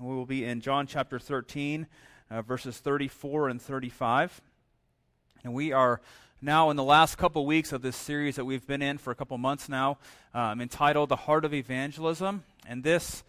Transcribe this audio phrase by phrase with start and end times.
[0.00, 1.88] We will be in John chapter 13,
[2.30, 4.40] uh, verses 34 and 35.
[5.42, 6.00] And we are
[6.40, 9.16] now in the last couple weeks of this series that we've been in for a
[9.16, 9.98] couple months now,
[10.34, 12.44] um, entitled The Heart of Evangelism.
[12.64, 13.24] And this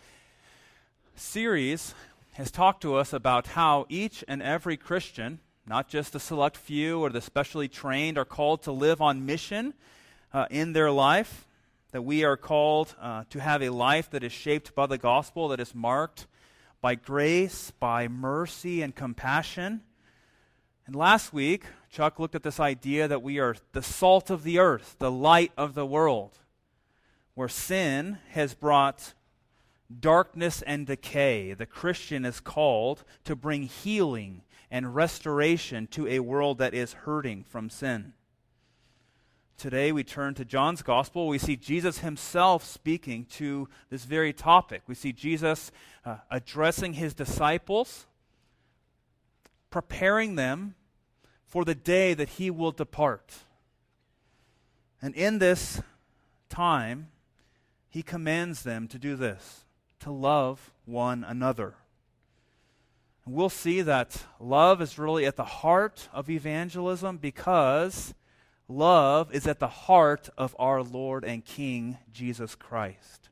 [1.15, 1.95] series
[2.33, 6.99] has talked to us about how each and every Christian, not just the select few
[6.99, 9.73] or the specially trained, are called to live on mission
[10.33, 11.47] uh, in their life
[11.93, 15.47] that we are called uh, to have a life that is shaped by the gospel,
[15.47, 16.27] that is marked
[16.81, 19.81] by grace, by mercy, and compassion.
[20.85, 24.59] And last week, Chuck looked at this idea that we are the salt of the
[24.59, 26.39] earth, the light of the world,
[27.35, 29.13] where sin has brought
[29.99, 31.53] darkness and decay.
[31.53, 37.43] The Christian is called to bring healing and restoration to a world that is hurting
[37.43, 38.13] from sin.
[39.59, 41.27] Today we turn to John's gospel.
[41.27, 44.83] We see Jesus himself speaking to this very topic.
[44.87, 45.69] We see Jesus
[46.05, 48.05] uh, addressing his disciples,
[49.69, 50.75] preparing them
[51.45, 53.33] for the day that he will depart.
[55.01, 55.81] And in this
[56.47, 57.09] time,
[57.89, 59.65] he commands them to do this
[59.99, 61.73] to love one another.
[63.25, 68.13] And we'll see that love is really at the heart of evangelism because
[68.71, 73.29] Love is at the heart of our Lord and King, Jesus Christ.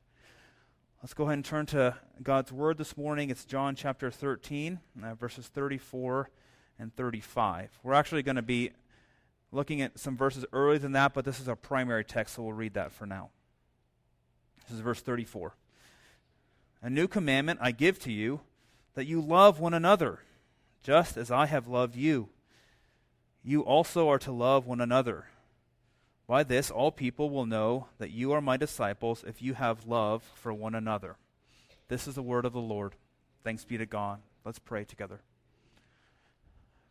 [1.04, 3.30] Let's go ahead and turn to God's Word this morning.
[3.30, 6.32] It's John chapter 13, uh, verses 34
[6.80, 7.70] and 35.
[7.84, 8.72] We're actually going to be
[9.52, 12.54] looking at some verses earlier than that, but this is our primary text, so we'll
[12.54, 13.30] read that for now.
[14.68, 15.54] This is verse 34.
[16.82, 18.42] A new commandment I give to you,
[18.96, 20.18] that you love one another,
[20.82, 22.30] just as I have loved you
[23.48, 25.24] you also are to love one another.
[26.28, 30.22] By this, all people will know that you are my disciples if you have love
[30.36, 31.16] for one another.
[31.88, 32.96] This is the word of the Lord.
[33.46, 34.20] Thanks be to God.
[34.44, 35.22] Let's pray together.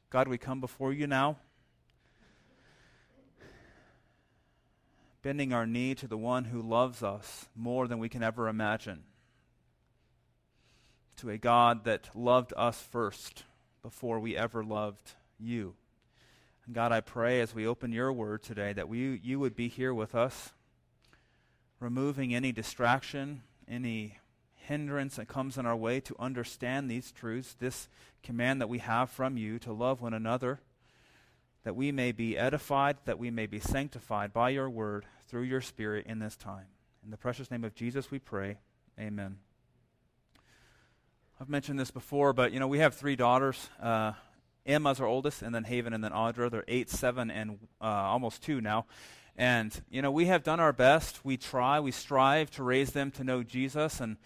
[0.08, 1.36] God, we come before you now,
[5.20, 9.02] bending our knee to the one who loves us more than we can ever imagine,
[11.18, 13.44] to a God that loved us first
[13.82, 15.74] before we ever loved you.
[16.72, 19.94] God, I pray as we open your word today that we, you would be here
[19.94, 20.50] with us,
[21.78, 24.18] removing any distraction, any
[24.54, 27.88] hindrance that comes in our way to understand these truths, this
[28.24, 30.58] command that we have from you to love one another,
[31.62, 35.60] that we may be edified, that we may be sanctified by your word through your
[35.60, 36.66] Spirit in this time.
[37.04, 38.56] In the precious name of Jesus we pray.
[38.98, 39.36] Amen.
[41.40, 43.68] I've mentioned this before, but you know, we have three daughters.
[43.80, 44.14] Uh,
[44.66, 46.50] Emma's our oldest, and then Haven, and then Audra.
[46.50, 48.86] They're eight, seven, and uh, almost two now.
[49.36, 51.24] And, you know, we have done our best.
[51.24, 54.00] We try, we strive to raise them to know Jesus.
[54.00, 54.16] And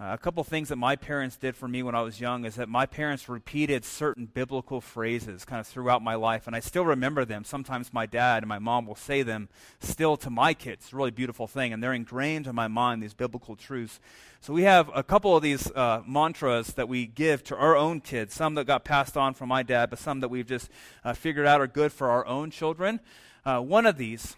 [0.00, 2.54] uh, a couple things that my parents did for me when I was young is
[2.54, 6.84] that my parents repeated certain biblical phrases kind of throughout my life, and I still
[6.84, 7.42] remember them.
[7.42, 9.48] Sometimes my dad and my mom will say them
[9.80, 10.84] still to my kids.
[10.84, 13.98] It's a really beautiful thing, and they're ingrained in my mind, these biblical truths.
[14.40, 18.00] So we have a couple of these uh, mantras that we give to our own
[18.00, 20.70] kids, some that got passed on from my dad, but some that we've just
[21.04, 23.00] uh, figured out are good for our own children.
[23.44, 24.36] Uh, one of these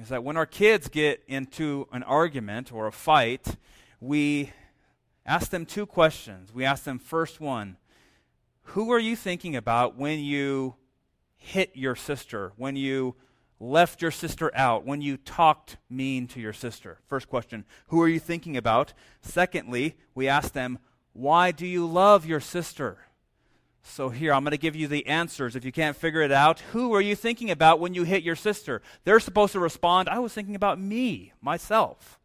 [0.00, 3.56] is that when our kids get into an argument or a fight,
[4.00, 4.52] we
[5.26, 6.52] ask them two questions.
[6.52, 7.76] We ask them first one,
[8.62, 10.76] who are you thinking about when you
[11.36, 13.16] hit your sister, when you
[13.58, 16.98] left your sister out, when you talked mean to your sister?
[17.06, 18.92] First question, who are you thinking about?
[19.20, 20.78] Secondly, we ask them,
[21.12, 22.98] why do you love your sister?
[23.82, 25.56] So, here, I'm going to give you the answers.
[25.56, 28.36] If you can't figure it out, who are you thinking about when you hit your
[28.36, 28.82] sister?
[29.04, 32.19] They're supposed to respond, I was thinking about me, myself.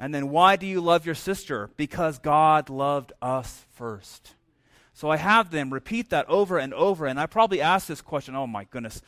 [0.00, 1.70] And then, why do you love your sister?
[1.76, 4.34] Because God loved us first.
[4.94, 8.34] So I have them repeat that over and over, and I probably ask this question,
[8.34, 9.02] oh my goodness,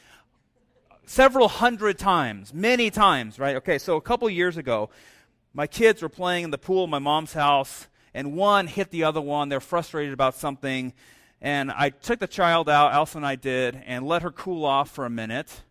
[1.06, 3.56] several hundred times, many times, right?
[3.56, 4.91] Okay, so a couple years ago,
[5.54, 9.04] my kids were playing in the pool in my mom's house, and one hit the
[9.04, 9.49] other one.
[9.49, 10.93] They're frustrated about something.
[11.40, 14.90] And I took the child out, Elsa and I did, and let her cool off
[14.90, 15.62] for a minute.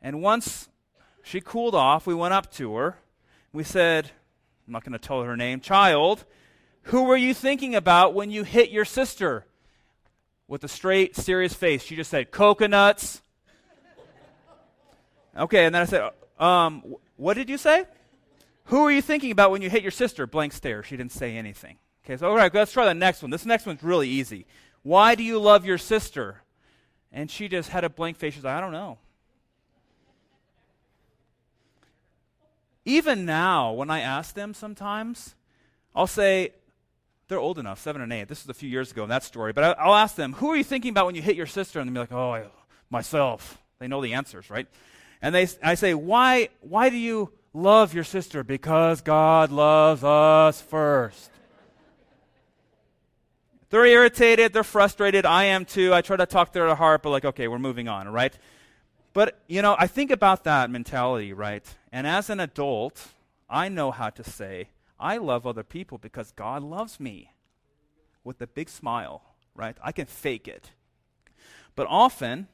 [0.00, 0.68] And once
[1.22, 2.98] she cooled off, we went up to her.
[3.52, 4.10] We said,
[4.66, 6.24] I'm not going to tell her name, child,
[6.84, 9.46] who were you thinking about when you hit your sister?
[10.48, 13.22] With a straight, serious face, she just said, coconuts.
[15.36, 17.84] Okay, and then I said, um, what did you say?
[18.64, 20.26] Who were you thinking about when you hit your sister?
[20.26, 20.82] Blank stare.
[20.82, 21.78] She didn't say anything.
[22.04, 23.30] Okay, so all right, let's try the next one.
[23.30, 24.46] This next one's really easy.
[24.82, 26.42] Why do you love your sister?
[27.12, 28.34] And she just had a blank face.
[28.34, 28.98] She's like, I don't know.
[32.84, 35.34] Even now, when I ask them sometimes,
[35.94, 36.52] I'll say,
[37.28, 38.28] they're old enough, seven and eight.
[38.28, 39.52] This is a few years ago in that story.
[39.52, 41.80] But I, will ask them, who are you thinking about when you hit your sister?
[41.80, 42.50] And they'll be like, oh,
[42.90, 43.58] myself.
[43.78, 44.66] They know the answers, right?
[45.20, 48.44] And they, I say, why, why do you love your sister?
[48.44, 51.30] Because God loves us first.
[53.70, 55.24] They're irritated, they're frustrated.
[55.24, 55.94] I am too.
[55.94, 58.36] I try to talk their heart, but like, okay, we're moving on, right?
[59.12, 61.64] But, you know, I think about that mentality, right?
[61.90, 63.08] And as an adult,
[63.48, 64.68] I know how to say,
[64.98, 67.32] I love other people because God loves me
[68.24, 69.22] with a big smile,
[69.54, 69.76] right?
[69.82, 70.70] I can fake it.
[71.74, 72.48] But often,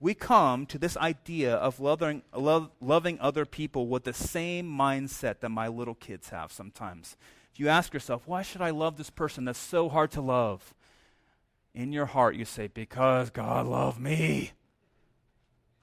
[0.00, 5.48] we come to this idea of loving, loving other people with the same mindset that
[5.48, 7.16] my little kids have sometimes.
[7.52, 10.74] If you ask yourself, why should I love this person that's so hard to love?
[11.74, 14.52] In your heart, you say, because God loved me.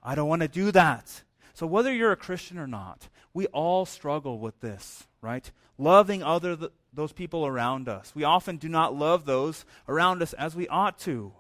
[0.03, 1.23] I don't want to do that.
[1.53, 5.51] So, whether you're a Christian or not, we all struggle with this, right?
[5.77, 8.13] Loving other th- those people around us.
[8.15, 11.33] We often do not love those around us as we ought to.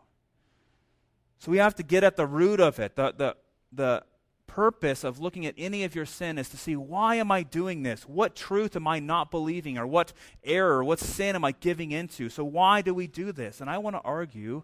[1.39, 2.95] So we have to get at the root of it.
[2.95, 3.35] The, the,
[3.73, 4.03] the
[4.47, 7.83] purpose of looking at any of your sin is to see why am I doing
[7.83, 8.03] this?
[8.03, 9.77] What truth am I not believing?
[9.77, 10.13] Or what
[10.43, 12.29] error, what sin am I giving into?
[12.29, 13.59] So why do we do this?
[13.59, 14.63] And I want to argue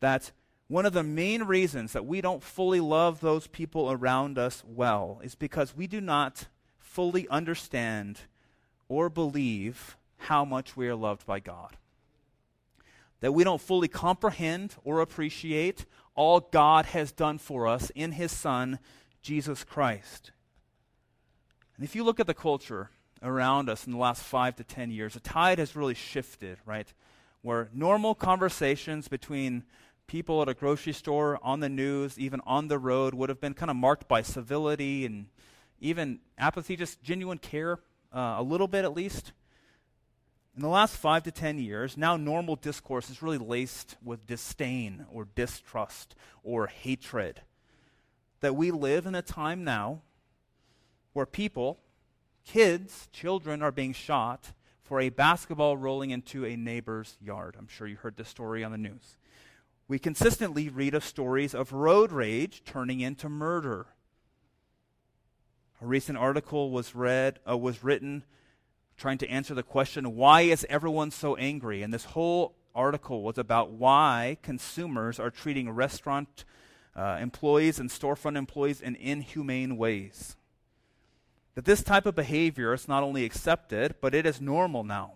[0.00, 0.32] that
[0.68, 5.20] one of the main reasons that we don't fully love those people around us well
[5.22, 6.46] is because we do not
[6.78, 8.20] fully understand
[8.88, 11.76] or believe how much we are loved by God.
[13.20, 15.84] That we don't fully comprehend or appreciate
[16.14, 18.78] all God has done for us in His Son,
[19.22, 20.32] Jesus Christ.
[21.76, 22.90] And if you look at the culture
[23.22, 26.92] around us in the last five to ten years, the tide has really shifted, right?
[27.42, 29.64] Where normal conversations between
[30.06, 33.54] people at a grocery store, on the news, even on the road, would have been
[33.54, 35.26] kind of marked by civility and
[35.80, 37.80] even apathy, just genuine care,
[38.14, 39.32] uh, a little bit at least.
[40.54, 45.04] In the last five to ten years, now normal discourse is really laced with disdain
[45.12, 47.42] or distrust or hatred.
[48.40, 50.00] That we live in a time now
[51.12, 51.78] where people,
[52.46, 57.56] kids, children, are being shot for a basketball rolling into a neighbor's yard.
[57.58, 59.16] I'm sure you heard this story on the news.
[59.88, 63.86] We consistently read of stories of road rage turning into murder.
[65.80, 68.24] A recent article was read uh, was written
[68.96, 71.82] trying to answer the question why is everyone so angry?
[71.82, 76.44] And this whole article was about why consumers are treating restaurant
[76.96, 80.36] uh, employees and storefront employees in inhumane ways.
[81.54, 85.12] That this type of behavior is not only accepted, but it is normal now.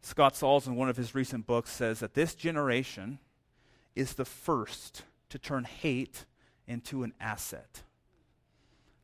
[0.00, 3.18] Scott Sauls, in one of his recent books, says that this generation
[3.94, 6.24] is the first to turn hate
[6.66, 7.82] into an asset.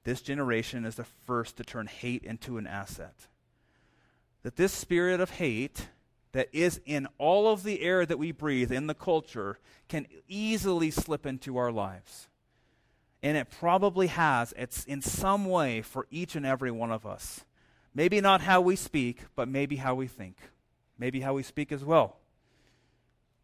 [0.04, 3.26] This generation is the first to turn hate into an asset.
[4.42, 5.88] That this spirit of hate
[6.32, 9.58] that is in all of the air that we breathe in the culture
[9.88, 12.28] can easily slip into our lives.
[13.22, 14.52] And it probably has.
[14.56, 17.44] It's in some way for each and every one of us.
[17.94, 20.36] Maybe not how we speak, but maybe how we think.
[20.98, 22.18] Maybe how we speak as well.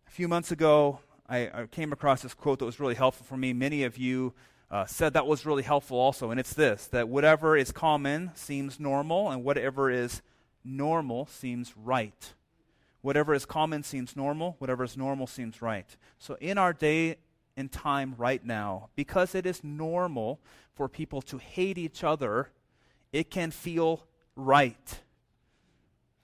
[0.07, 0.99] A few months ago,
[1.31, 3.53] I, I came across this quote that was really helpful for me.
[3.53, 4.35] Many of you
[4.69, 8.81] uh, said that was really helpful also, and it's this that whatever is common seems
[8.81, 10.23] normal, and whatever is
[10.65, 12.35] normal seems right.
[13.01, 15.97] Whatever is common seems normal, whatever is normal seems right.
[16.19, 17.17] So, in our day
[17.57, 20.41] and time right now, because it is normal
[20.75, 22.51] for people to hate each other,
[23.13, 25.01] it can feel right.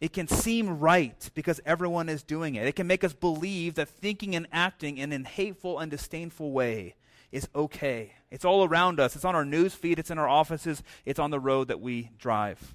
[0.00, 2.66] It can seem right because everyone is doing it.
[2.66, 6.96] It can make us believe that thinking and acting in a hateful and disdainful way
[7.32, 8.12] is okay.
[8.30, 9.16] It's all around us.
[9.16, 12.10] It's on our news feed, it's in our offices, it's on the road that we
[12.18, 12.74] drive.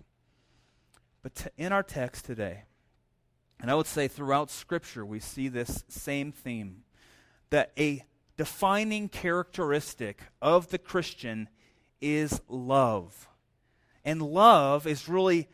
[1.21, 2.63] But t- in our text today,
[3.61, 6.83] and I would say throughout Scripture, we see this same theme
[7.51, 8.03] that a
[8.37, 11.47] defining characteristic of the Christian
[12.01, 13.27] is love.
[14.03, 15.47] And love is really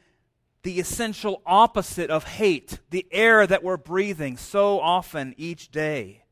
[0.68, 6.26] the essential opposite of hate, the air that we're breathing so often each day.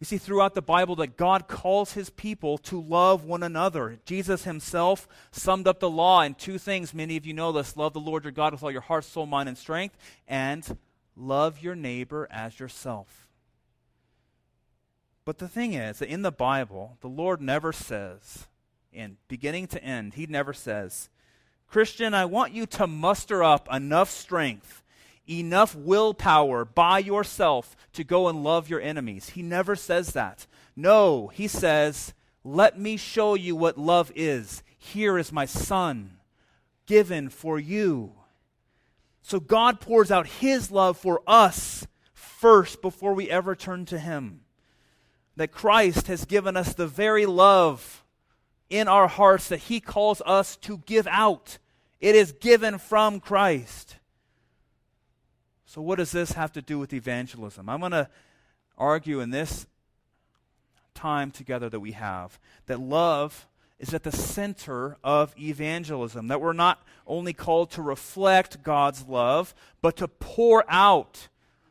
[0.00, 4.00] We see throughout the Bible that God calls his people to love one another.
[4.04, 6.92] Jesus himself summed up the law in two things.
[6.92, 9.24] Many of you know this love the Lord your God with all your heart, soul,
[9.24, 10.76] mind, and strength, and
[11.14, 13.28] love your neighbor as yourself.
[15.24, 18.48] But the thing is that in the Bible, the Lord never says,
[18.92, 21.08] in beginning to end, he never says,
[21.68, 24.82] Christian, I want you to muster up enough strength
[25.28, 29.30] enough willpower by yourself to go and love your enemies.
[29.30, 30.46] He never says that.
[30.74, 34.62] No, he says, Let me show you what love is.
[34.78, 36.18] Here is my son,
[36.86, 38.12] given for you.
[39.22, 44.40] So God pours out his love for us first before we ever turn to him.
[45.36, 48.02] That Christ has given us the very love
[48.70, 51.58] in our hearts that he calls us to give out.
[52.00, 53.96] It is given from Christ.
[55.66, 57.68] So, what does this have to do with evangelism?
[57.68, 58.08] I'm going to
[58.76, 59.66] argue in this
[60.94, 63.46] time together that we have that love
[63.78, 66.28] is at the center of evangelism.
[66.28, 71.28] That we're not only called to reflect God's love, but to pour out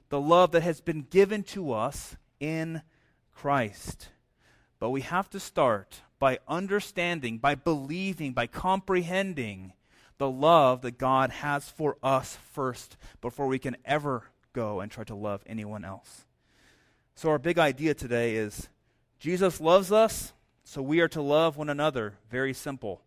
[0.09, 2.81] the love that has been given to us in
[3.33, 4.09] Christ.
[4.79, 9.73] But we have to start by understanding, by believing, by comprehending
[10.17, 15.03] the love that God has for us first before we can ever go and try
[15.03, 16.25] to love anyone else.
[17.15, 18.69] So, our big idea today is
[19.19, 20.33] Jesus loves us,
[20.63, 22.13] so we are to love one another.
[22.29, 23.01] Very simple.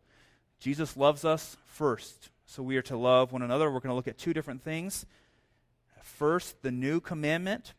[0.58, 3.70] Jesus loves us first, so we are to love one another.
[3.70, 5.06] We're going to look at two different things.
[6.02, 7.74] First, the new commandment.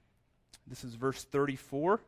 [0.67, 2.01] This is verse 34.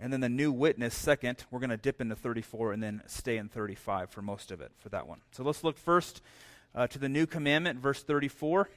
[0.00, 1.44] And then the new witness, second.
[1.50, 4.72] We're going to dip into 34 and then stay in 35 for most of it
[4.78, 5.20] for that one.
[5.32, 6.20] So let's look first
[6.74, 8.68] uh, to the new commandment, verse 34.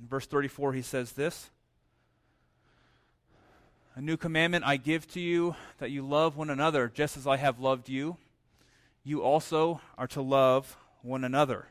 [0.00, 1.50] In verse 34, he says this
[3.96, 7.36] A new commandment I give to you, that you love one another, just as I
[7.36, 8.16] have loved you.
[9.02, 11.66] You also are to love one another.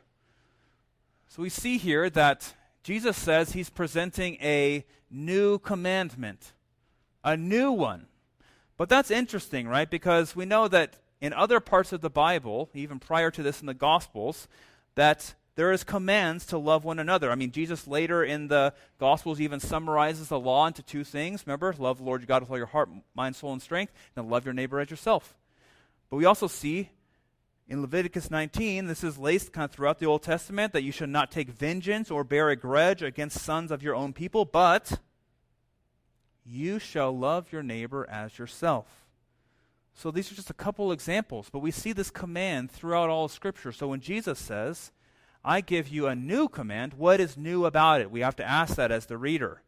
[1.30, 2.54] So we see here that
[2.84, 6.54] Jesus says he's presenting a new commandment,
[7.24, 8.08] a new one.
[8.80, 9.90] But that's interesting, right?
[9.90, 13.68] Because we know that in other parts of the Bible, even prior to this in
[13.68, 14.48] the Gospels,
[14.96, 17.30] that there is commands to love one another.
[17.30, 21.46] I mean, Jesus later in the Gospels even summarizes the law into two things.
[21.46, 24.30] Remember, love the Lord your God with all your heart, mind, soul, and strength, and
[24.30, 25.36] love your neighbor as yourself.
[26.10, 26.90] But we also see
[27.68, 31.10] in Leviticus 19, this is laced kind of throughout the Old Testament that you should
[31.10, 35.00] not take vengeance or bear a grudge against sons of your own people, but
[36.50, 38.88] you shall love your neighbor as yourself.
[39.94, 43.72] So these are just a couple examples, but we see this command throughout all Scripture.
[43.72, 44.92] So when Jesus says,
[45.44, 48.12] I give you a new command, what is new about it?
[48.12, 49.62] We have to ask that as the reader.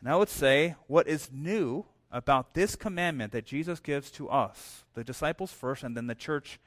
[0.00, 4.84] And I would say, what is new about this commandment that Jesus gives to us,
[4.94, 6.60] the disciples first, and then the church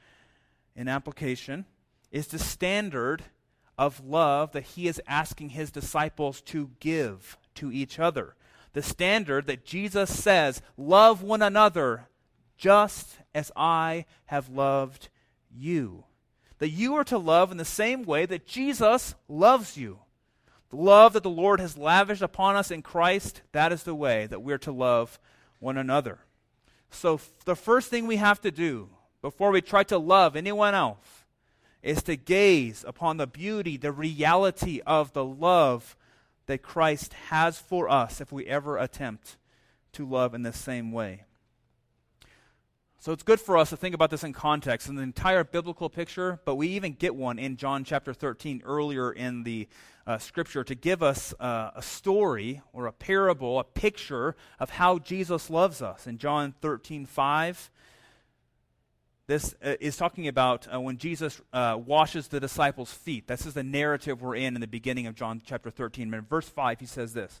[0.74, 1.66] in application,
[2.10, 3.24] is the standard
[3.78, 8.34] of love that he is asking his disciples to give to each other
[8.76, 12.08] the standard that Jesus says, Love one another
[12.58, 15.08] just as I have loved
[15.50, 16.04] you.
[16.58, 20.00] That you are to love in the same way that Jesus loves you.
[20.68, 24.26] The love that the Lord has lavished upon us in Christ, that is the way
[24.26, 25.18] that we're to love
[25.58, 26.18] one another.
[26.90, 28.90] So, f- the first thing we have to do
[29.22, 31.24] before we try to love anyone else
[31.82, 35.96] is to gaze upon the beauty, the reality of the love
[36.46, 39.36] that Christ has for us if we ever attempt
[39.92, 41.24] to love in the same way.
[42.98, 45.88] So it's good for us to think about this in context in the entire biblical
[45.88, 49.68] picture, but we even get one in John chapter 13 earlier in the
[50.06, 54.98] uh, scripture to give us uh, a story or a parable, a picture of how
[54.98, 56.06] Jesus loves us.
[56.06, 57.70] In John 13 5,
[59.26, 63.26] this uh, is talking about uh, when Jesus uh, washes the disciples' feet.
[63.26, 66.14] This is the narrative we're in in the beginning of John chapter 13.
[66.14, 67.40] in verse 5, he says this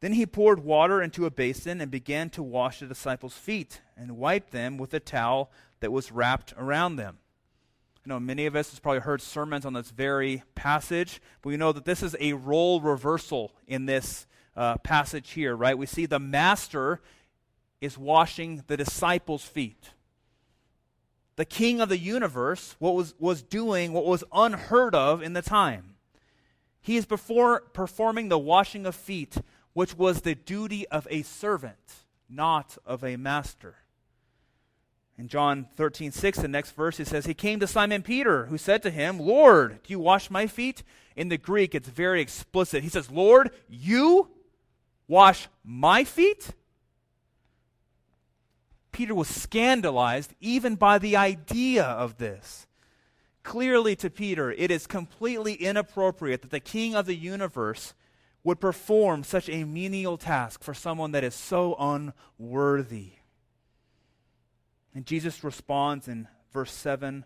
[0.00, 4.16] Then he poured water into a basin and began to wash the disciples' feet and
[4.16, 5.50] wipe them with a towel
[5.80, 7.18] that was wrapped around them.
[8.04, 11.56] You know, many of us have probably heard sermons on this very passage, but we
[11.56, 15.76] know that this is a role reversal in this uh, passage here, right?
[15.76, 17.00] We see the master
[17.80, 19.90] is washing the disciples' feet
[21.40, 25.40] the king of the universe, what was, was doing what was unheard of in the
[25.40, 25.94] time.
[26.82, 29.38] He is before performing the washing of feet,
[29.72, 31.94] which was the duty of a servant,
[32.28, 33.76] not of a master.
[35.16, 38.58] In John 13, 6, the next verse, he says, He came to Simon Peter, who
[38.58, 40.82] said to him, Lord, do you wash my feet?
[41.16, 42.82] In the Greek, it's very explicit.
[42.82, 44.28] He says, Lord, you
[45.08, 46.50] wash my feet?
[48.92, 52.66] Peter was scandalized even by the idea of this.
[53.42, 57.94] Clearly, to Peter, it is completely inappropriate that the king of the universe
[58.44, 63.12] would perform such a menial task for someone that is so unworthy.
[64.94, 67.24] And Jesus responds in verse 7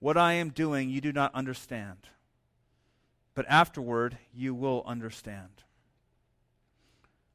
[0.00, 1.98] What I am doing, you do not understand,
[3.34, 5.62] but afterward you will understand.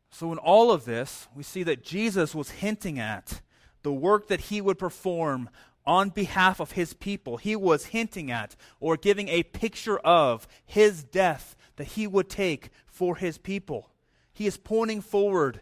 [0.09, 3.41] So, in all of this, we see that Jesus was hinting at
[3.83, 5.49] the work that he would perform
[5.85, 7.37] on behalf of his people.
[7.37, 12.69] He was hinting at or giving a picture of his death that he would take
[12.85, 13.89] for his people.
[14.33, 15.61] He is pointing forward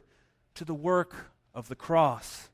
[0.55, 2.49] to the work of the cross.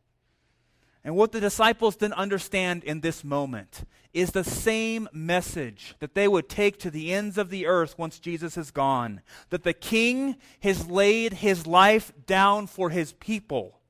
[1.03, 6.27] And what the disciples didn't understand in this moment is the same message that they
[6.27, 9.21] would take to the ends of the earth once Jesus is gone.
[9.49, 13.81] That the king has laid his life down for his people.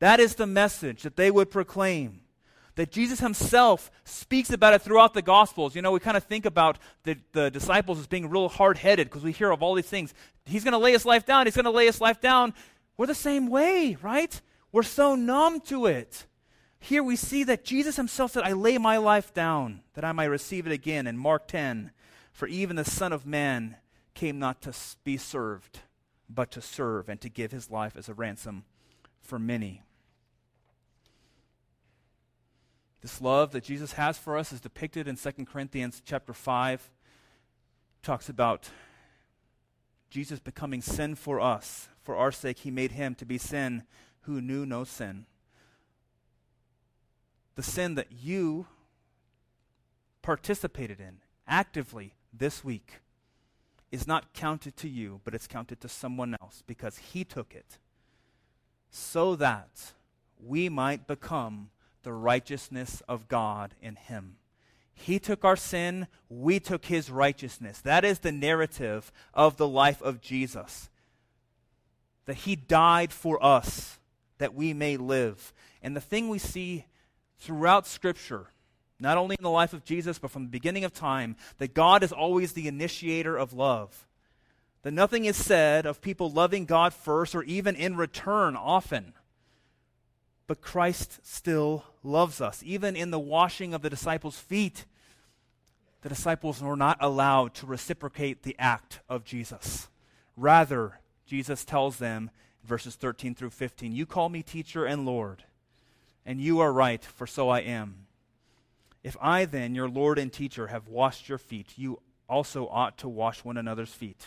[0.00, 2.20] That is the message that they would proclaim.
[2.76, 5.74] That Jesus himself speaks about it throughout the Gospels.
[5.74, 9.08] You know, we kind of think about the, the disciples as being real hard headed
[9.08, 10.14] because we hear of all these things.
[10.46, 11.46] He's going to lay his life down.
[11.46, 12.54] He's going to lay his life down.
[12.96, 14.40] We're the same way, right?
[14.70, 16.26] We're so numb to it.
[16.78, 20.26] Here we see that Jesus himself said, I lay my life down that I might
[20.26, 21.08] receive it again.
[21.08, 21.90] In Mark 10,
[22.32, 23.76] for even the Son of Man
[24.14, 25.80] came not to be served,
[26.28, 28.64] but to serve and to give his life as a ransom
[29.20, 29.82] for many.
[33.08, 36.90] This love that Jesus has for us is depicted in 2 Corinthians chapter 5.
[38.02, 38.68] talks about
[40.10, 41.88] Jesus becoming sin for us.
[42.02, 43.84] For our sake, he made him to be sin
[44.24, 45.24] who knew no sin
[47.54, 48.66] the sin that you
[50.20, 53.00] participated in actively this week
[53.90, 57.78] is not counted to you, but it's counted to someone else because he took it
[58.90, 59.94] so that
[60.38, 61.70] we might become
[62.02, 64.36] the righteousness of God in him.
[64.94, 67.80] He took our sin, we took his righteousness.
[67.80, 70.90] That is the narrative of the life of Jesus.
[72.26, 73.98] That he died for us,
[74.38, 75.52] that we may live.
[75.82, 76.86] And the thing we see
[77.38, 78.48] throughout Scripture,
[78.98, 82.02] not only in the life of Jesus, but from the beginning of time, that God
[82.02, 84.06] is always the initiator of love.
[84.82, 89.12] That nothing is said of people loving God first or even in return often.
[90.48, 92.60] But Christ still loves us.
[92.64, 94.84] Even in the washing of the disciples' feet,
[96.02, 99.88] the disciples were not allowed to reciprocate the act of Jesus.
[100.36, 102.30] Rather, Jesus tells them,
[102.64, 105.44] verses 13 through 15, You call me teacher and Lord
[106.28, 108.06] and you are right, for so I am.
[109.02, 113.08] If I then, your Lord and teacher, have washed your feet, you also ought to
[113.08, 114.26] wash one another's feet.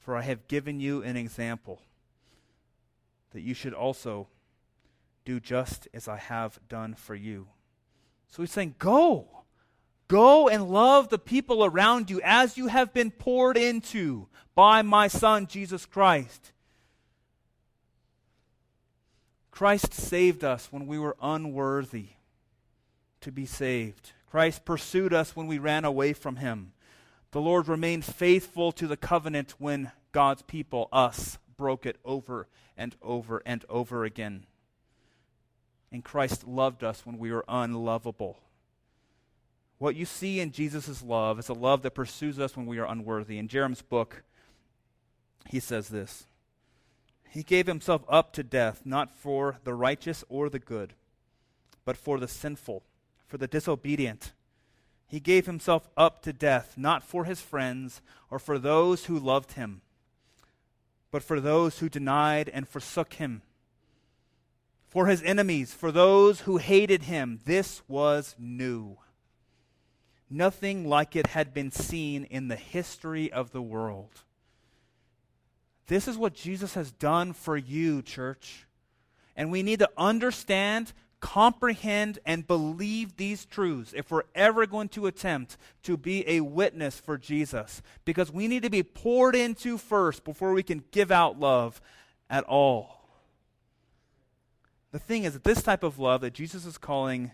[0.00, 1.82] For I have given you an example
[3.30, 4.26] that you should also
[5.28, 7.48] do just as I have done for you.
[8.28, 9.28] So he's saying, Go.
[10.08, 15.06] Go and love the people around you as you have been poured into by my
[15.06, 16.52] Son, Jesus Christ.
[19.50, 22.06] Christ saved us when we were unworthy
[23.20, 24.12] to be saved.
[24.30, 26.72] Christ pursued us when we ran away from him.
[27.32, 32.96] The Lord remained faithful to the covenant when God's people, us, broke it over and
[33.02, 34.46] over and over again.
[35.90, 38.38] And Christ loved us when we were unlovable.
[39.78, 42.90] What you see in Jesus' love is a love that pursues us when we are
[42.90, 43.38] unworthy.
[43.38, 44.22] In Jerram's book,
[45.48, 46.26] he says this
[47.30, 50.94] he gave himself up to death, not for the righteous or the good,
[51.84, 52.82] but for the sinful,
[53.26, 54.32] for the disobedient.
[55.06, 59.52] He gave himself up to death, not for his friends or for those who loved
[59.52, 59.82] him,
[61.10, 63.42] but for those who denied and forsook him.
[64.88, 68.96] For his enemies, for those who hated him, this was new.
[70.30, 74.22] Nothing like it had been seen in the history of the world.
[75.86, 78.66] This is what Jesus has done for you, church.
[79.36, 85.06] And we need to understand, comprehend, and believe these truths if we're ever going to
[85.06, 87.82] attempt to be a witness for Jesus.
[88.04, 91.80] Because we need to be poured into first before we can give out love
[92.28, 92.97] at all.
[94.90, 97.30] The thing is that this type of love that Jesus is calling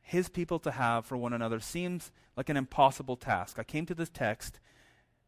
[0.00, 3.58] his people to have for one another seems like an impossible task.
[3.58, 4.60] I came to this text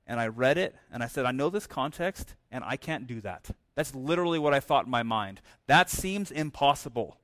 [0.07, 3.21] and I read it and I said, I know this context and I can't do
[3.21, 3.51] that.
[3.75, 5.41] That's literally what I thought in my mind.
[5.67, 7.19] That seems impossible.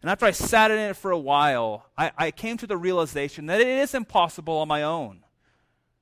[0.00, 3.46] And after I sat in it for a while, I, I came to the realization
[3.46, 5.24] that it is impossible on my own.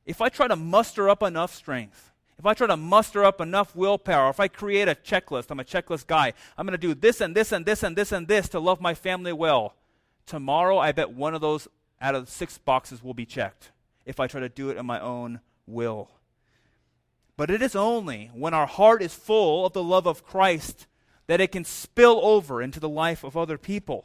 [0.05, 2.12] If I try to muster up enough strength,
[2.43, 5.65] if I try to muster up enough willpower, if I create a checklist, I'm a
[5.65, 8.49] checklist guy, I'm going to do this and this and this and this and this
[8.49, 9.77] to love my family well.
[10.27, 11.69] Tomorrow, I bet one of those
[12.01, 13.71] out of six boxes will be checked
[14.05, 16.11] if I try to do it in my own will.
[17.37, 20.89] But it is only when our heart is full of the love of Christ
[21.29, 24.05] that it can spill over into the life of other people.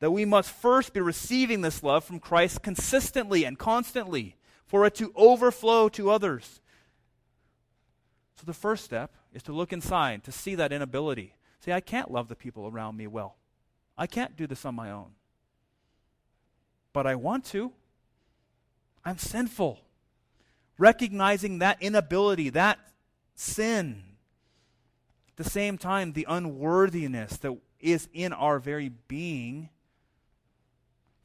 [0.00, 4.94] That we must first be receiving this love from Christ consistently and constantly for it
[4.94, 6.62] to overflow to others.
[8.38, 11.34] So the first step is to look inside, to see that inability.
[11.58, 13.36] Say, I can't love the people around me well.
[13.96, 15.10] I can't do this on my own.
[16.92, 17.72] But I want to.
[19.04, 19.80] I'm sinful.
[20.78, 22.78] Recognizing that inability, that
[23.34, 24.04] sin.
[25.30, 29.70] At the same time, the unworthiness that is in our very being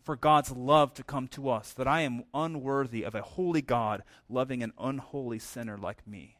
[0.02, 4.04] for God's love to come to us, that I am unworthy of a holy God
[4.28, 6.38] loving an unholy sinner like me.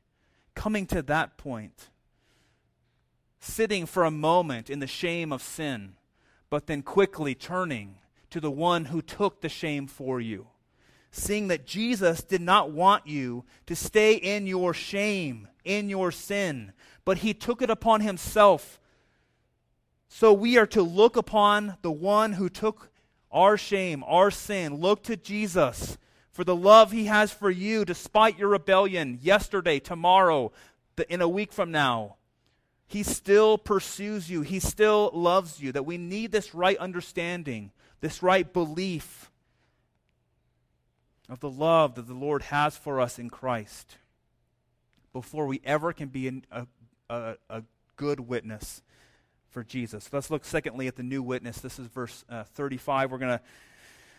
[0.63, 1.89] Coming to that point,
[3.41, 5.95] sitting for a moment in the shame of sin,
[6.49, 7.95] but then quickly turning
[8.30, 10.47] to the one who took the shame for you.
[11.12, 16.71] Seeing that Jesus did not want you to stay in your shame, in your sin,
[17.04, 18.80] but he took it upon himself.
[20.08, 22.89] So we are to look upon the one who took
[23.34, 24.76] our shame, our sin.
[24.76, 25.97] Look to Jesus
[26.34, 30.52] for the love he has for you despite your rebellion yesterday, tomorrow,
[31.08, 32.15] in a week from now.
[32.88, 34.41] He still pursues you.
[34.41, 35.72] He still loves you.
[35.72, 39.32] That we need this right understanding, this right belief
[41.30, 43.98] of the love that the Lord has for us in Christ
[45.13, 46.67] before we ever can be a,
[47.10, 47.63] a, a
[47.96, 48.82] good witness
[49.50, 50.10] for Jesus.
[50.12, 51.60] Let's look secondly at the new witness.
[51.60, 53.12] This is verse uh, 35.
[53.12, 53.43] We're going to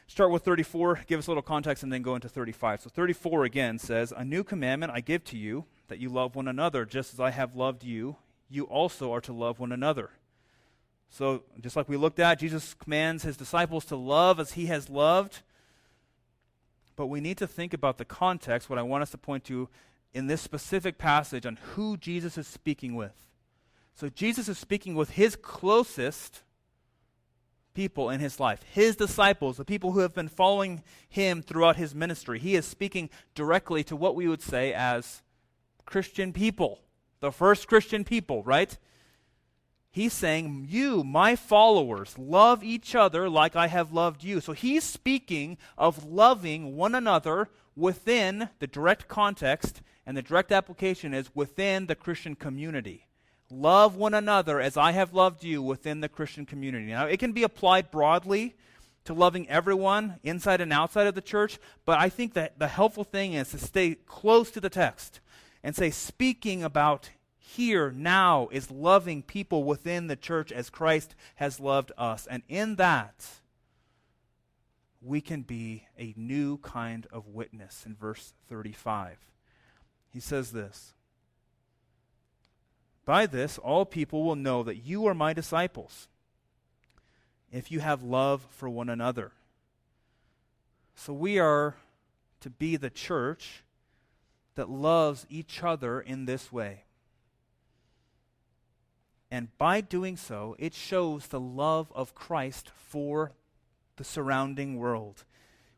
[0.07, 2.83] start with 34, give us a little context, and then go into 35.
[2.83, 6.49] So 34 again says, A new commandment I give to you, that you love one
[6.49, 8.17] another, just as I have loved you.
[8.49, 10.11] You also are to love one another.
[11.11, 14.91] So, just like we looked at, Jesus commands his disciples to love as he has
[14.91, 15.43] loved.
[16.97, 19.69] But we need to think about the context, what I want us to point to
[20.13, 23.27] in this specific passage on who Jesus is speaking with.
[23.95, 26.43] So Jesus is speaking with his closest
[27.75, 31.95] people in his life, his disciples, the people who have been following him throughout his
[31.95, 32.39] ministry.
[32.39, 35.23] He is speaking directly to what we would say as
[35.85, 36.81] Christian people,
[37.21, 38.79] the first Christian people, right?
[39.91, 44.41] He's saying, You, my followers, love each other like I have loved you.
[44.41, 51.15] So he's speaking of loving one another within the direct context, and the direct application
[51.15, 53.07] is within the Christian community.
[53.51, 56.87] Love one another as I have loved you within the Christian community.
[56.87, 58.55] Now, it can be applied broadly
[59.05, 63.05] to loving everyone inside and outside of the church, but I think that the helpful
[63.05, 65.21] thing is to stay close to the text
[65.63, 71.61] and say, speaking about here, now, is loving people within the church as Christ has
[71.61, 72.27] loved us.
[72.27, 73.27] And in that,
[75.01, 79.19] we can be a new kind of witness in verse 35.
[80.13, 80.95] He says this
[83.05, 86.09] by this, all people will know that you are my disciples
[87.53, 89.33] if you have love for one another.
[90.95, 91.77] So we are
[92.41, 93.63] to be the church
[94.55, 96.85] that loves each other in this way.
[99.31, 103.33] And by doing so, it shows the love of Christ for
[103.97, 105.25] the surrounding world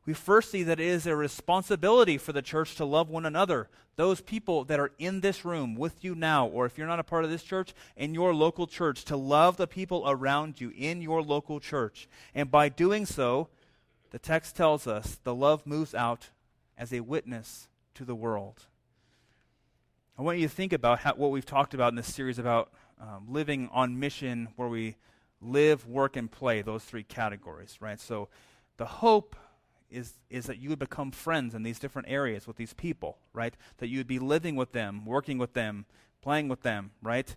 [0.06, 3.68] we first see that it is a responsibility for the church to love one another.
[3.96, 7.04] Those people that are in this room with you now, or if you're not a
[7.04, 11.02] part of this church, in your local church, to love the people around you in
[11.02, 12.08] your local church.
[12.34, 13.48] And by doing so,
[14.10, 16.30] the text tells us the love moves out
[16.78, 18.62] as a witness to the world.
[20.16, 22.70] I want you to think about how, what we've talked about in this series about
[23.00, 24.96] um, living on mission, where we
[25.40, 28.00] live, work, and play, those three categories, right?
[28.00, 28.28] So
[28.76, 29.36] the hope
[29.90, 33.54] is, is that you would become friends in these different areas with these people, right?
[33.78, 35.86] That you would be living with them, working with them,
[36.22, 37.34] playing with them, right?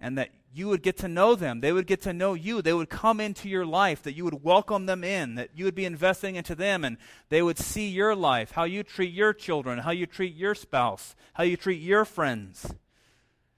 [0.00, 1.60] And that you would get to know them.
[1.60, 2.62] They would get to know you.
[2.62, 5.74] They would come into your life, that you would welcome them in, that you would
[5.74, 6.96] be investing into them, and
[7.28, 11.16] they would see your life, how you treat your children, how you treat your spouse,
[11.34, 12.74] how you treat your friends.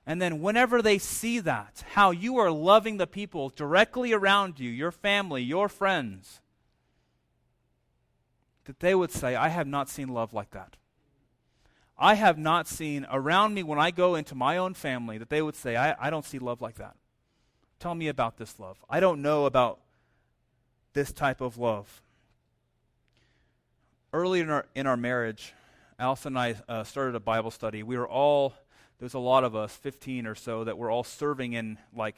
[0.07, 4.71] And then, whenever they see that, how you are loving the people directly around you,
[4.71, 6.41] your family, your friends,
[8.67, 10.77] that they would say, I have not seen love like that.
[11.99, 15.41] I have not seen around me when I go into my own family that they
[15.41, 16.97] would say, I, I don't see love like that.
[17.79, 18.77] Tell me about this love.
[18.91, 19.81] I don't know about
[20.93, 22.03] this type of love.
[24.13, 25.55] Early in our, in our marriage,
[25.99, 27.83] Allison and I uh, started a Bible study.
[27.83, 28.55] We were all,
[28.99, 32.17] there's a lot of us, 15 or so, that were all serving in like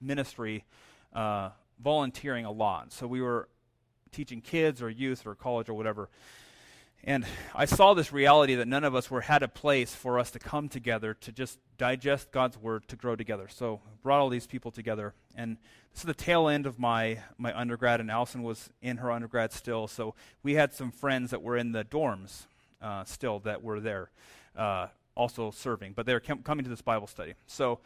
[0.00, 0.64] ministry,
[1.12, 1.50] uh,
[1.82, 2.92] volunteering a lot.
[2.92, 3.48] So we were
[4.12, 6.08] teaching kids or youth or college or whatever.
[7.04, 10.30] And I saw this reality that none of us were had a place for us
[10.32, 13.48] to come together to just digest God's word to grow together.
[13.48, 15.12] So brought all these people together.
[15.34, 15.56] And
[15.92, 19.52] this is the tail end of my, my undergrad, and Allison was in her undergrad
[19.52, 19.88] still.
[19.88, 22.46] So we had some friends that were in the dorms
[22.80, 24.10] uh, still that were there,
[24.56, 27.34] uh, also serving, but they were com- coming to this Bible study.
[27.48, 27.80] So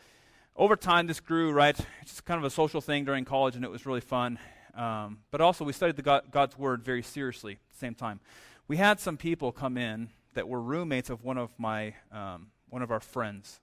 [0.57, 1.79] over time, this grew, right?
[2.03, 4.39] It's kind of a social thing during college, and it was really fun.
[4.77, 8.21] Um, but also, we studied God, God's Word very seriously at the same time.
[8.69, 12.83] We had some people come in that were roommates of one of my um, one
[12.83, 13.61] of our friends,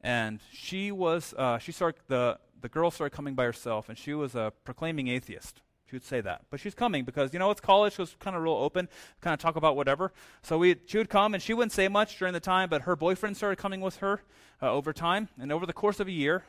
[0.00, 4.12] and she was uh, she started the the girl started coming by herself, and she
[4.12, 5.60] was a proclaiming atheist.
[5.88, 7.94] She would say that, but she's coming because you know it's college.
[7.94, 8.88] She was kind of real open,
[9.20, 10.12] kind of talk about whatever.
[10.42, 12.96] So we she would come, and she wouldn't say much during the time, but her
[12.96, 14.20] boyfriend started coming with her
[14.60, 16.44] uh, over time, and over the course of a year,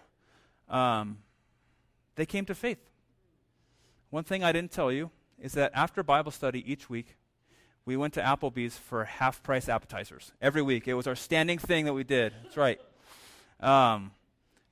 [0.69, 1.19] um,
[2.15, 2.79] they came to faith.
[4.15, 7.17] One thing I didn't tell you is that after Bible study each week,
[7.83, 10.87] we went to Applebee's for half price appetizers every week.
[10.87, 12.31] It was our standing thing that we did.
[12.41, 12.79] That's right.
[13.59, 14.11] Um,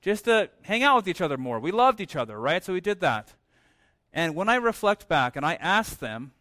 [0.01, 1.59] just to hang out with each other more.
[1.59, 2.63] We loved each other, right?
[2.63, 3.33] So we did that.
[4.13, 6.31] And when I reflect back and I ask them,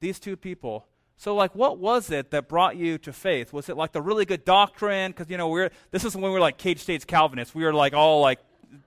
[0.00, 3.54] these two people, so like what was it that brought you to faith?
[3.54, 5.12] Was it like the really good doctrine?
[5.12, 7.54] Because you know we're this is when we were like Cage Stage Calvinists.
[7.54, 8.40] We were like all like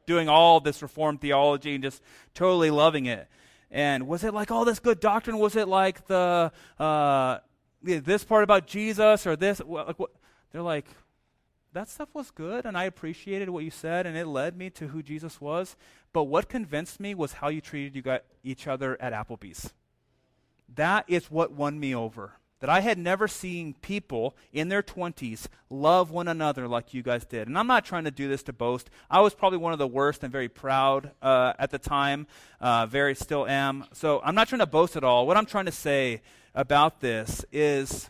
[0.05, 2.01] doing all this reformed theology and just
[2.33, 3.27] totally loving it.
[3.71, 5.39] And was it like all this good doctrine?
[5.39, 7.37] Was it like the uh,
[7.81, 9.61] this part about Jesus or this?
[9.65, 10.11] Like what?
[10.51, 10.85] They're like,
[11.73, 14.89] that stuff was good, and I appreciated what you said, and it led me to
[14.89, 15.75] who Jesus was.
[16.13, 19.73] But what convinced me was how you treated you got each other at Applebee's.
[20.75, 25.47] That is what won me over that I had never seen people in their 20s
[25.69, 27.49] love one another like you guys did.
[27.49, 28.89] And I'm not trying to do this to boast.
[29.11, 32.25] I was probably one of the worst and very proud uh, at the time,
[32.61, 33.83] uh, very still am.
[33.91, 35.27] So I'm not trying to boast at all.
[35.27, 36.21] What I'm trying to say
[36.55, 38.09] about this is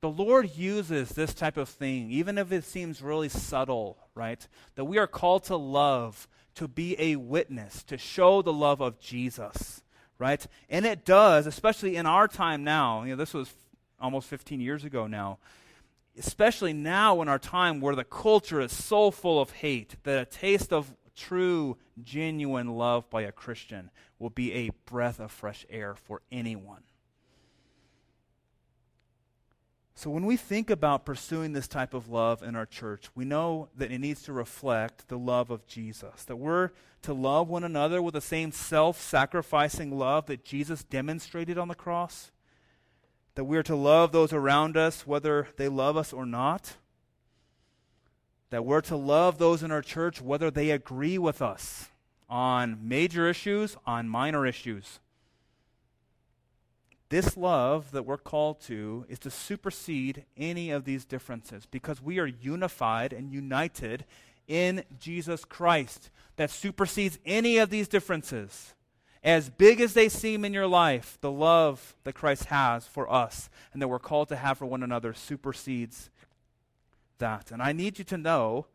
[0.00, 4.48] the Lord uses this type of thing, even if it seems really subtle, right?
[4.76, 8.98] That we are called to love, to be a witness, to show the love of
[8.98, 9.82] Jesus
[10.18, 10.44] right?
[10.68, 13.02] And it does, especially in our time now.
[13.02, 13.52] You know, this was
[14.00, 15.38] almost 15 years ago now.
[16.16, 20.24] Especially now in our time where the culture is so full of hate that a
[20.24, 25.94] taste of true, genuine love by a Christian will be a breath of fresh air
[25.94, 26.82] for anyone.
[29.96, 33.68] So, when we think about pursuing this type of love in our church, we know
[33.76, 36.24] that it needs to reflect the love of Jesus.
[36.24, 36.70] That we're
[37.04, 41.74] to love one another with the same self sacrificing love that Jesus demonstrated on the
[41.74, 42.30] cross.
[43.34, 46.76] That we're to love those around us, whether they love us or not.
[48.50, 51.88] That we're to love those in our church, whether they agree with us
[52.28, 55.00] on major issues, on minor issues.
[57.10, 62.18] This love that we're called to is to supersede any of these differences because we
[62.18, 64.04] are unified and united
[64.48, 68.74] in Jesus Christ that supersedes any of these differences.
[69.22, 73.48] As big as they seem in your life, the love that Christ has for us
[73.72, 76.10] and that we're called to have for one another supersedes
[77.18, 77.50] that.
[77.50, 78.66] And I need you to know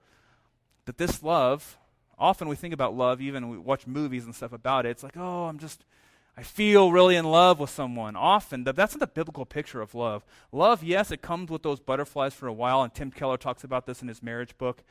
[0.86, 1.78] that this love,
[2.18, 5.18] often we think about love, even we watch movies and stuff about it, it's like,
[5.18, 5.86] oh, I'm just
[6.40, 8.16] I feel really in love with someone.
[8.16, 10.24] Often, that's not the biblical picture of love.
[10.54, 13.86] Love, yes, it comes with those butterflies for a while, and Tim Keller talks about
[13.86, 14.82] this in his marriage book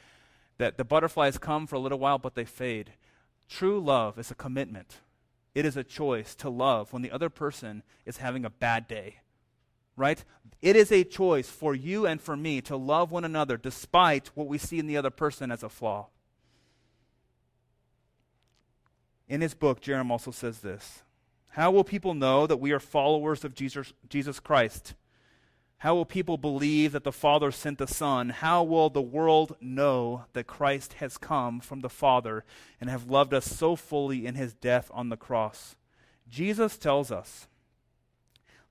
[0.59, 2.93] that the butterflies come for a little while, but they fade.
[3.49, 4.99] True love is a commitment,
[5.55, 9.17] it is a choice to love when the other person is having a bad day.
[9.97, 10.25] Right?
[10.63, 14.47] It is a choice for you and for me to love one another despite what
[14.47, 16.09] we see in the other person as a flaw.
[19.29, 21.03] In his book, Jerram also says this
[21.51, 24.95] how will people know that we are followers of Jesus, Jesus Christ?
[25.79, 28.31] How will people believe that the Father sent the Son?
[28.31, 32.45] How will the world know that Christ has come from the Father
[32.81, 35.77] and have loved us so fully in his death on the cross?
[36.29, 37.47] Jesus tells us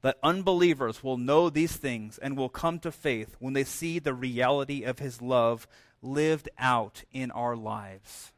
[0.01, 4.13] that unbelievers will know these things and will come to faith when they see the
[4.13, 5.65] reality of his love
[6.01, 8.33] lived out in our lives.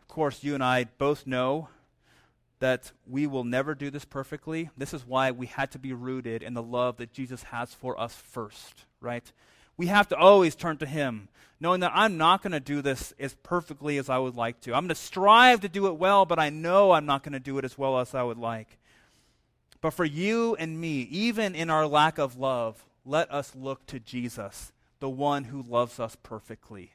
[0.00, 1.68] Of course, you and I both know
[2.62, 4.70] that we will never do this perfectly.
[4.76, 7.98] This is why we had to be rooted in the love that Jesus has for
[7.98, 9.32] us first, right?
[9.76, 13.12] We have to always turn to Him, knowing that I'm not going to do this
[13.18, 14.74] as perfectly as I would like to.
[14.74, 17.40] I'm going to strive to do it well, but I know I'm not going to
[17.40, 18.78] do it as well as I would like.
[19.80, 23.98] But for you and me, even in our lack of love, let us look to
[23.98, 24.70] Jesus,
[25.00, 26.92] the one who loves us perfectly.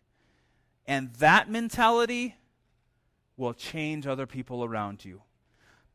[0.88, 2.36] And that mentality
[3.36, 5.24] will change other people around you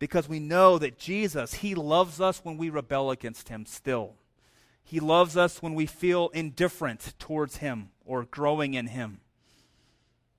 [0.03, 4.15] because we know that Jesus, He loves us when we rebel against Him still.
[4.83, 9.21] He loves us when we feel indifferent towards Him or growing in Him.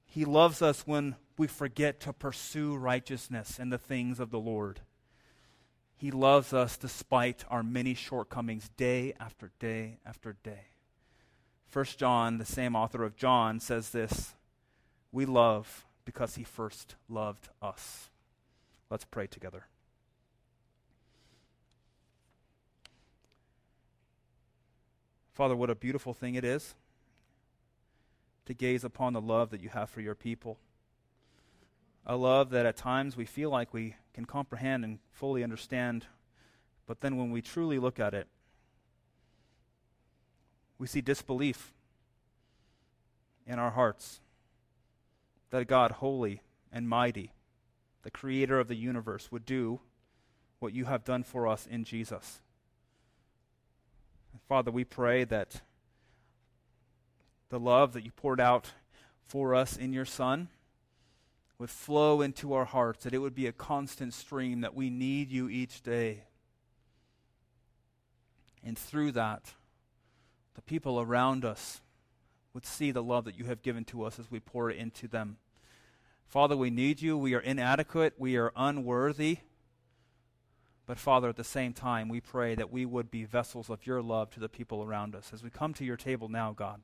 [0.06, 4.82] He loves us when we forget to pursue righteousness and the things of the Lord.
[5.96, 10.72] He loves us despite our many shortcomings day after day after day.
[11.70, 14.36] First John, the same author of John, says this
[15.14, 18.10] We love because he first loved us.
[18.90, 19.66] Let's pray together.
[25.34, 26.76] Father, what a beautiful thing it is
[28.46, 30.60] to gaze upon the love that you have for your people.
[32.06, 36.06] A love that at times we feel like we can comprehend and fully understand,
[36.86, 38.28] but then when we truly look at it,
[40.78, 41.72] we see disbelief
[43.48, 44.20] in our hearts
[45.50, 46.42] that a God, holy
[46.72, 47.32] and mighty,
[48.04, 49.80] the creator of the universe, would do
[50.60, 52.42] what you have done for us in Jesus.
[54.48, 55.62] Father, we pray that
[57.50, 58.72] the love that you poured out
[59.26, 60.50] for us in your Son
[61.60, 65.32] would flow into our hearts, that it would be a constant stream, that we need
[65.32, 66.24] you each day.
[68.64, 69.54] And through that,
[70.56, 71.82] the people around us
[72.54, 75.08] would see the love that you have given to us as we pour it into
[75.08, 75.38] them.
[76.34, 77.16] Father, we need you.
[77.16, 78.16] We are inadequate.
[78.18, 79.38] We are unworthy.
[80.88, 84.02] But Father, at the same time, we pray that we would be vessels of your
[84.02, 85.30] love to the people around us.
[85.32, 86.82] As we come to your table now, God,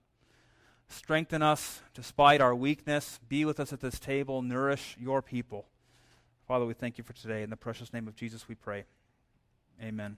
[0.87, 3.19] strengthen us despite our weakness.
[3.27, 4.43] Be with us at this table.
[4.43, 5.65] Nourish your people.
[6.47, 7.41] Father, we thank you for today.
[7.41, 8.83] In the precious name of Jesus, we pray.
[9.81, 10.17] Amen.